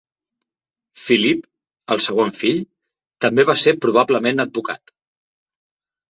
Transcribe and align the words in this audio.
Philip, 1.07 1.41
el 1.95 1.99
segon 2.05 2.31
fill, 2.39 2.57
també 3.25 3.45
va 3.49 3.55
ser 3.65 3.73
probablement 3.83 4.45
advocat. 4.45 4.95